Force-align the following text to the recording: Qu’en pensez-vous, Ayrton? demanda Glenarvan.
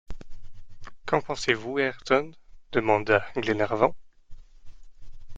Qu’en 1.05 1.21
pensez-vous, 1.21 1.77
Ayrton? 1.77 2.31
demanda 2.71 3.23
Glenarvan. 3.37 3.93